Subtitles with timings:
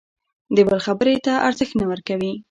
[0.55, 2.31] د بل خبرې ته ارزښت نه ورکوي.